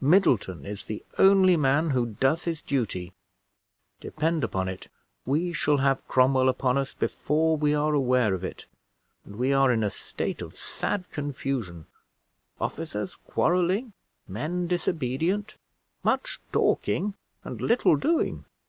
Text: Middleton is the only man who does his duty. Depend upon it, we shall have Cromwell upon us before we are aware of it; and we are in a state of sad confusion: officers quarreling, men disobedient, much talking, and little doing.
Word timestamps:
Middleton 0.00 0.64
is 0.64 0.86
the 0.86 1.04
only 1.18 1.56
man 1.56 1.90
who 1.90 2.06
does 2.20 2.44
his 2.44 2.62
duty. 2.62 3.14
Depend 3.98 4.44
upon 4.44 4.68
it, 4.68 4.86
we 5.26 5.52
shall 5.52 5.78
have 5.78 6.06
Cromwell 6.06 6.48
upon 6.48 6.78
us 6.78 6.94
before 6.94 7.56
we 7.56 7.74
are 7.74 7.92
aware 7.92 8.32
of 8.32 8.44
it; 8.44 8.66
and 9.24 9.34
we 9.34 9.52
are 9.52 9.72
in 9.72 9.82
a 9.82 9.90
state 9.90 10.40
of 10.40 10.56
sad 10.56 11.10
confusion: 11.10 11.86
officers 12.60 13.16
quarreling, 13.16 13.92
men 14.28 14.68
disobedient, 14.68 15.56
much 16.04 16.38
talking, 16.52 17.14
and 17.42 17.60
little 17.60 17.96
doing. 17.96 18.44